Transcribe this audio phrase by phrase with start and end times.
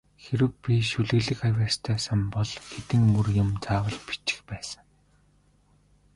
[0.23, 4.85] Хэрэв би шүлэглэх авьяастай сан бол хэдэн мөр юм заавал бичих байсан.